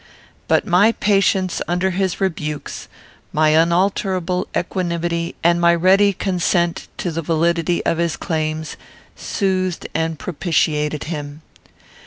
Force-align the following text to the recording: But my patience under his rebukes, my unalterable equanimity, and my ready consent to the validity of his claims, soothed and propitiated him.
But 0.47 0.65
my 0.65 0.93
patience 0.93 1.61
under 1.67 1.91
his 1.91 2.19
rebukes, 2.19 2.87
my 3.31 3.49
unalterable 3.49 4.47
equanimity, 4.57 5.35
and 5.43 5.61
my 5.61 5.75
ready 5.75 6.11
consent 6.11 6.87
to 6.97 7.11
the 7.11 7.21
validity 7.21 7.85
of 7.85 7.99
his 7.99 8.17
claims, 8.17 8.77
soothed 9.15 9.87
and 9.93 10.17
propitiated 10.17 11.03
him. 11.03 11.43